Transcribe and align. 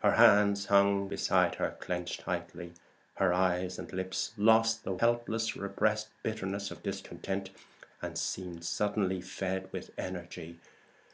Her 0.00 0.12
hands 0.12 0.64
hung 0.64 1.06
beside 1.06 1.56
her 1.56 1.76
clenched 1.78 2.20
tightly, 2.20 2.72
her 3.16 3.34
eyes 3.34 3.78
and 3.78 3.92
lips 3.92 4.32
lost 4.38 4.84
the 4.84 4.96
helpless 4.96 5.54
repressed 5.54 6.08
bitterness 6.22 6.70
of 6.70 6.82
discontent, 6.82 7.50
and 8.00 8.16
seemed 8.16 8.64
suddenly 8.64 9.20
fed 9.20 9.70
with 9.74 9.90
energy. 9.98 10.60